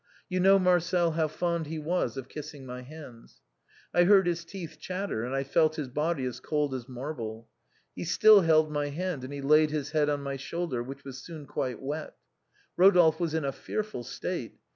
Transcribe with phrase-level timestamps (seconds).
[0.29, 3.39] You know, Marcel, how fond he was of kissing my hands.
[3.93, 7.49] I heard his teeth chatter and I felt his body as cold as marble.
[7.95, 11.19] He still held my hand and he laid his head on my shoulder, which was
[11.21, 12.15] soon quite wet.
[12.79, 14.57] Eodolphe was in a fearful state.